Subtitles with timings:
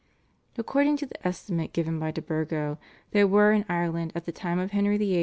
[0.57, 2.79] According to the estimate given by De Burgo,
[3.11, 5.19] there were in Ireland at the time of Henry VIII.